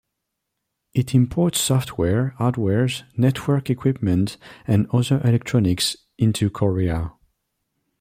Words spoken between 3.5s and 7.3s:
equipment and other electronics into Korea.